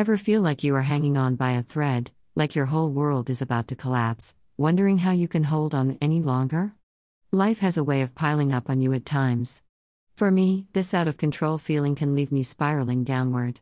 Ever 0.00 0.16
feel 0.16 0.40
like 0.40 0.64
you 0.64 0.74
are 0.76 0.90
hanging 0.92 1.18
on 1.18 1.36
by 1.36 1.50
a 1.50 1.62
thread, 1.62 2.10
like 2.34 2.54
your 2.54 2.64
whole 2.64 2.88
world 2.88 3.28
is 3.28 3.42
about 3.42 3.68
to 3.68 3.76
collapse, 3.76 4.34
wondering 4.56 4.96
how 4.96 5.10
you 5.10 5.28
can 5.28 5.44
hold 5.44 5.74
on 5.74 5.98
any 6.00 6.22
longer? 6.22 6.72
Life 7.32 7.58
has 7.58 7.76
a 7.76 7.84
way 7.84 8.00
of 8.00 8.14
piling 8.14 8.50
up 8.50 8.70
on 8.70 8.80
you 8.80 8.94
at 8.94 9.04
times. 9.04 9.60
For 10.16 10.30
me, 10.30 10.64
this 10.72 10.94
out 10.94 11.06
of 11.06 11.18
control 11.18 11.58
feeling 11.58 11.94
can 11.94 12.14
leave 12.14 12.32
me 12.32 12.42
spiraling 12.42 13.04
downward. 13.04 13.60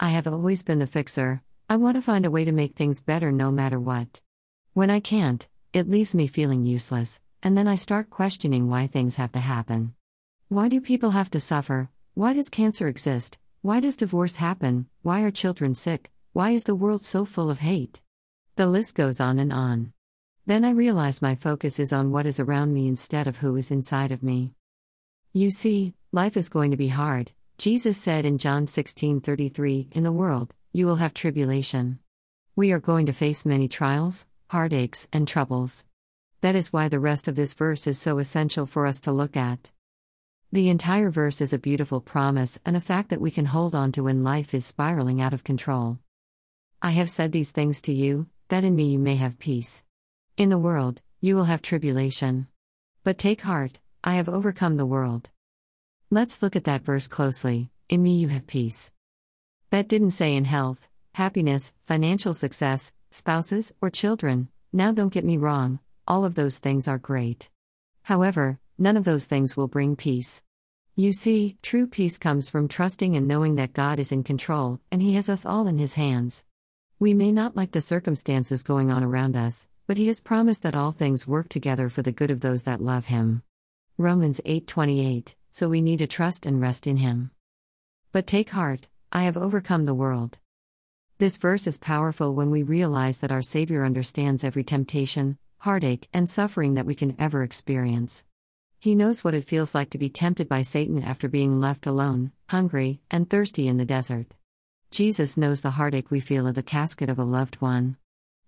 I 0.00 0.08
have 0.08 0.26
always 0.26 0.62
been 0.62 0.78
the 0.78 0.86
fixer, 0.86 1.42
I 1.68 1.76
want 1.76 1.96
to 1.96 2.00
find 2.00 2.24
a 2.24 2.30
way 2.30 2.46
to 2.46 2.60
make 2.60 2.76
things 2.76 3.02
better 3.02 3.30
no 3.30 3.52
matter 3.52 3.78
what. 3.78 4.22
When 4.72 4.88
I 4.88 5.00
can't, 5.00 5.46
it 5.74 5.90
leaves 5.90 6.14
me 6.14 6.26
feeling 6.26 6.64
useless, 6.64 7.20
and 7.42 7.58
then 7.58 7.68
I 7.68 7.74
start 7.74 8.08
questioning 8.08 8.70
why 8.70 8.86
things 8.86 9.16
have 9.16 9.32
to 9.32 9.38
happen. 9.38 9.92
Why 10.48 10.68
do 10.68 10.80
people 10.80 11.10
have 11.10 11.30
to 11.32 11.40
suffer? 11.40 11.90
Why 12.14 12.32
does 12.32 12.48
cancer 12.48 12.88
exist? 12.88 13.36
Why 13.64 13.80
does 13.80 13.96
divorce 13.96 14.36
happen? 14.36 14.88
Why 15.00 15.22
are 15.22 15.30
children 15.30 15.74
sick? 15.74 16.10
Why 16.34 16.50
is 16.50 16.64
the 16.64 16.74
world 16.74 17.02
so 17.02 17.24
full 17.24 17.48
of 17.48 17.60
hate? 17.60 18.02
The 18.56 18.66
list 18.66 18.94
goes 18.94 19.20
on 19.20 19.38
and 19.38 19.50
on. 19.50 19.94
Then 20.44 20.66
I 20.66 20.70
realize 20.72 21.22
my 21.22 21.34
focus 21.34 21.80
is 21.80 21.90
on 21.90 22.10
what 22.10 22.26
is 22.26 22.38
around 22.38 22.74
me 22.74 22.86
instead 22.86 23.26
of 23.26 23.38
who 23.38 23.56
is 23.56 23.70
inside 23.70 24.12
of 24.12 24.22
me. 24.22 24.52
You 25.32 25.50
see, 25.50 25.94
life 26.12 26.36
is 26.36 26.50
going 26.50 26.72
to 26.72 26.76
be 26.76 26.88
hard. 26.88 27.32
Jesus 27.56 27.96
said 27.96 28.26
in 28.26 28.36
John 28.36 28.66
16:33, 28.66 29.88
"In 29.92 30.02
the 30.02 30.12
world 30.12 30.52
you 30.70 30.84
will 30.84 30.96
have 30.96 31.14
tribulation." 31.14 32.00
We 32.54 32.70
are 32.70 32.80
going 32.80 33.06
to 33.06 33.14
face 33.14 33.46
many 33.46 33.66
trials, 33.66 34.26
heartaches, 34.50 35.08
and 35.10 35.26
troubles. 35.26 35.86
That 36.42 36.54
is 36.54 36.70
why 36.70 36.90
the 36.90 37.00
rest 37.00 37.28
of 37.28 37.34
this 37.34 37.54
verse 37.54 37.86
is 37.86 37.98
so 37.98 38.18
essential 38.18 38.66
for 38.66 38.84
us 38.84 39.00
to 39.00 39.10
look 39.10 39.38
at. 39.38 39.70
The 40.54 40.68
entire 40.68 41.10
verse 41.10 41.40
is 41.40 41.52
a 41.52 41.58
beautiful 41.58 42.00
promise 42.00 42.60
and 42.64 42.76
a 42.76 42.80
fact 42.80 43.10
that 43.10 43.20
we 43.20 43.32
can 43.32 43.46
hold 43.46 43.74
on 43.74 43.90
to 43.90 44.04
when 44.04 44.22
life 44.22 44.54
is 44.54 44.64
spiraling 44.64 45.20
out 45.20 45.34
of 45.34 45.42
control. 45.42 45.98
I 46.80 46.92
have 46.92 47.10
said 47.10 47.32
these 47.32 47.50
things 47.50 47.82
to 47.82 47.92
you, 47.92 48.28
that 48.50 48.62
in 48.62 48.76
me 48.76 48.92
you 48.92 49.00
may 49.00 49.16
have 49.16 49.40
peace. 49.40 49.82
In 50.36 50.50
the 50.50 50.56
world, 50.56 51.02
you 51.20 51.34
will 51.34 51.50
have 51.50 51.60
tribulation. 51.60 52.46
But 53.02 53.18
take 53.18 53.40
heart, 53.40 53.80
I 54.04 54.14
have 54.14 54.28
overcome 54.28 54.76
the 54.76 54.86
world. 54.86 55.28
Let's 56.08 56.40
look 56.40 56.54
at 56.54 56.62
that 56.70 56.82
verse 56.82 57.08
closely. 57.08 57.70
In 57.88 58.04
me 58.04 58.14
you 58.14 58.28
have 58.28 58.46
peace. 58.46 58.92
That 59.70 59.88
didn't 59.88 60.12
say 60.12 60.36
in 60.36 60.44
health, 60.44 60.86
happiness, 61.14 61.74
financial 61.82 62.32
success, 62.32 62.92
spouses, 63.10 63.74
or 63.80 63.90
children. 63.90 64.46
Now 64.72 64.92
don't 64.92 65.12
get 65.12 65.24
me 65.24 65.36
wrong, 65.36 65.80
all 66.06 66.24
of 66.24 66.36
those 66.36 66.58
things 66.58 66.86
are 66.86 66.96
great. 66.96 67.50
However, 68.04 68.60
none 68.78 68.96
of 68.96 69.04
those 69.04 69.26
things 69.26 69.56
will 69.56 69.68
bring 69.68 69.96
peace. 69.96 70.42
You 70.96 71.12
see, 71.12 71.56
true 71.60 71.86
peace 71.86 72.18
comes 72.18 72.48
from 72.48 72.68
trusting 72.68 73.16
and 73.16 73.26
knowing 73.26 73.56
that 73.56 73.72
God 73.72 73.98
is 73.98 74.12
in 74.12 74.22
control, 74.22 74.80
and 74.92 75.02
He 75.02 75.14
has 75.14 75.28
us 75.28 75.44
all 75.44 75.66
in 75.66 75.78
His 75.78 75.94
hands. 75.94 76.44
We 76.98 77.14
may 77.14 77.32
not 77.32 77.56
like 77.56 77.72
the 77.72 77.80
circumstances 77.80 78.62
going 78.62 78.90
on 78.90 79.02
around 79.02 79.36
us, 79.36 79.66
but 79.86 79.96
He 79.96 80.06
has 80.06 80.20
promised 80.20 80.62
that 80.62 80.76
all 80.76 80.92
things 80.92 81.26
work 81.26 81.48
together 81.48 81.88
for 81.88 82.02
the 82.02 82.12
good 82.12 82.30
of 82.30 82.40
those 82.40 82.62
that 82.62 82.80
love 82.80 83.06
Him. 83.06 83.42
Romans 83.98 84.40
8:28. 84.44 85.34
So 85.50 85.68
we 85.68 85.82
need 85.82 85.98
to 85.98 86.06
trust 86.06 86.46
and 86.46 86.60
rest 86.60 86.86
in 86.86 86.96
Him. 86.96 87.30
But 88.12 88.26
take 88.26 88.50
heart, 88.50 88.88
I 89.12 89.22
have 89.24 89.36
overcome 89.36 89.84
the 89.84 89.94
world. 89.94 90.38
This 91.18 91.36
verse 91.36 91.66
is 91.68 91.78
powerful 91.78 92.34
when 92.34 92.50
we 92.50 92.64
realize 92.64 93.18
that 93.18 93.30
our 93.30 93.42
Savior 93.42 93.84
understands 93.84 94.42
every 94.42 94.64
temptation, 94.64 95.38
heartache, 95.58 96.08
and 96.12 96.28
suffering 96.28 96.74
that 96.74 96.86
we 96.86 96.94
can 96.94 97.14
ever 97.20 97.42
experience. 97.42 98.24
He 98.84 98.94
knows 98.94 99.24
what 99.24 99.32
it 99.32 99.46
feels 99.46 99.74
like 99.74 99.88
to 99.92 99.98
be 99.98 100.10
tempted 100.10 100.46
by 100.46 100.60
Satan 100.60 101.02
after 101.02 101.26
being 101.26 101.58
left 101.58 101.86
alone, 101.86 102.32
hungry, 102.50 103.00
and 103.10 103.30
thirsty 103.30 103.66
in 103.66 103.78
the 103.78 103.86
desert. 103.86 104.26
Jesus 104.90 105.38
knows 105.38 105.62
the 105.62 105.70
heartache 105.70 106.10
we 106.10 106.20
feel 106.20 106.46
at 106.46 106.54
the 106.54 106.62
casket 106.62 107.08
of 107.08 107.18
a 107.18 107.24
loved 107.24 107.62
one. 107.62 107.96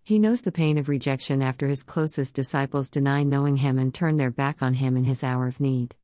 He 0.04 0.18
knows 0.18 0.42
the 0.42 0.52
pain 0.52 0.76
of 0.76 0.90
rejection 0.90 1.40
after 1.40 1.68
his 1.68 1.82
closest 1.82 2.34
disciples 2.34 2.90
deny 2.90 3.22
knowing 3.22 3.56
him 3.56 3.78
and 3.78 3.94
turn 3.94 4.18
their 4.18 4.30
back 4.30 4.62
on 4.62 4.74
him 4.74 4.94
in 4.94 5.04
his 5.04 5.24
hour 5.24 5.46
of 5.46 5.58
need. 5.58 5.96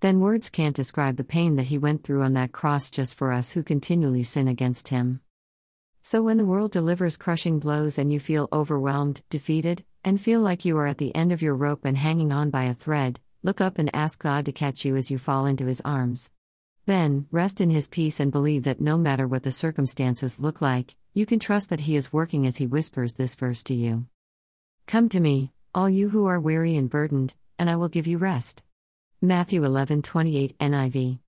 Then 0.00 0.18
words 0.18 0.50
can't 0.50 0.74
describe 0.74 1.16
the 1.16 1.22
pain 1.22 1.54
that 1.54 1.68
he 1.68 1.78
went 1.78 2.02
through 2.02 2.22
on 2.22 2.32
that 2.32 2.50
cross 2.50 2.90
just 2.90 3.16
for 3.16 3.30
us 3.30 3.52
who 3.52 3.62
continually 3.62 4.24
sin 4.24 4.48
against 4.48 4.88
him. 4.88 5.20
So 6.02 6.24
when 6.24 6.38
the 6.38 6.44
world 6.44 6.72
delivers 6.72 7.16
crushing 7.16 7.60
blows 7.60 7.98
and 7.98 8.12
you 8.12 8.18
feel 8.18 8.48
overwhelmed, 8.52 9.22
defeated, 9.30 9.84
and 10.02 10.20
feel 10.20 10.40
like 10.40 10.64
you 10.64 10.76
are 10.76 10.88
at 10.88 10.98
the 10.98 11.14
end 11.14 11.30
of 11.30 11.40
your 11.40 11.54
rope 11.54 11.84
and 11.84 11.96
hanging 11.96 12.32
on 12.32 12.50
by 12.50 12.64
a 12.64 12.74
thread, 12.74 13.20
look 13.46 13.60
up 13.60 13.78
and 13.78 13.94
ask 13.94 14.20
God 14.20 14.44
to 14.44 14.52
catch 14.52 14.84
you 14.84 14.96
as 14.96 15.08
you 15.08 15.18
fall 15.18 15.46
into 15.46 15.66
His 15.66 15.80
arms. 15.84 16.30
Then, 16.84 17.26
rest 17.30 17.60
in 17.60 17.70
His 17.70 17.88
peace 17.88 18.18
and 18.18 18.32
believe 18.32 18.64
that 18.64 18.80
no 18.80 18.98
matter 18.98 19.28
what 19.28 19.44
the 19.44 19.52
circumstances 19.52 20.40
look 20.40 20.60
like, 20.60 20.96
you 21.14 21.26
can 21.26 21.38
trust 21.38 21.70
that 21.70 21.80
He 21.80 21.94
is 21.94 22.12
working 22.12 22.44
as 22.44 22.56
He 22.56 22.66
whispers 22.66 23.14
this 23.14 23.36
verse 23.36 23.62
to 23.64 23.74
you. 23.74 24.06
Come 24.88 25.08
to 25.10 25.20
me, 25.20 25.52
all 25.72 25.88
you 25.88 26.08
who 26.08 26.26
are 26.26 26.40
weary 26.40 26.74
and 26.76 26.90
burdened, 26.90 27.36
and 27.56 27.70
I 27.70 27.76
will 27.76 27.88
give 27.88 28.08
you 28.08 28.18
rest. 28.18 28.64
Matthew 29.22 29.62
11:28 29.62 30.56
NIV. 30.58 31.20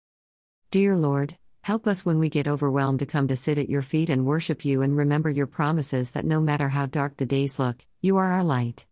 Dear 0.72 0.96
Lord, 0.96 1.38
help 1.62 1.86
us 1.86 2.04
when 2.04 2.18
we 2.18 2.28
get 2.28 2.48
overwhelmed 2.48 2.98
to 2.98 3.06
come 3.06 3.28
to 3.28 3.36
sit 3.36 3.60
at 3.60 3.70
your 3.70 3.82
feet 3.82 4.10
and 4.10 4.26
worship 4.26 4.64
you 4.64 4.82
and 4.82 4.96
remember 4.96 5.30
your 5.30 5.46
promises 5.46 6.10
that 6.10 6.24
no 6.24 6.40
matter 6.40 6.68
how 6.70 6.86
dark 6.86 7.16
the 7.16 7.26
days 7.26 7.60
look, 7.60 7.86
you 8.00 8.16
are 8.16 8.32
our 8.32 8.42
light. 8.42 8.86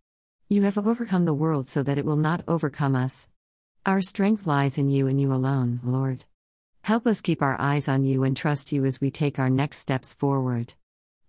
You 0.49 0.63
have 0.63 0.79
overcome 0.79 1.25
the 1.25 1.35
world 1.35 1.69
so 1.69 1.83
that 1.83 1.99
it 1.99 2.05
will 2.05 2.17
not 2.17 2.45
overcome 2.47 2.95
us. 2.95 3.29
Our 3.85 4.01
strength 4.01 4.47
lies 4.47 4.79
in 4.79 4.89
you 4.89 5.09
and 5.09 5.21
you 5.21 5.33
alone, 5.33 5.81
Lord. 5.83 6.25
Help 6.85 7.05
us 7.05 7.21
keep 7.21 7.43
our 7.43 7.61
eyes 7.61 7.89
on 7.89 8.05
you 8.05 8.23
and 8.23 8.37
trust 8.37 8.71
you 8.71 8.85
as 8.85 9.01
we 9.01 9.11
take 9.11 9.41
our 9.41 9.51
next 9.51 9.79
steps 9.79 10.15
forward. 10.15 10.75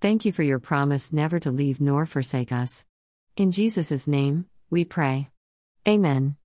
Thank 0.01 0.23
you 0.23 0.31
for 0.31 0.43
your 0.43 0.59
promise 0.59 1.11
never 1.11 1.39
to 1.39 1.49
leave 1.49 1.81
nor 1.81 2.05
forsake 2.05 2.51
us. 2.51 2.85
In 3.35 3.51
Jesus' 3.51 4.05
name, 4.05 4.45
we 4.69 4.85
pray. 4.85 5.29
Amen. 5.87 6.35